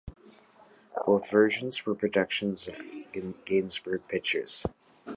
Both 1.05 1.29
versions 1.29 1.85
were 1.85 1.93
productions 1.93 2.67
of 2.67 2.81
Gainsborough 3.45 3.99
Pictures. 4.07 4.65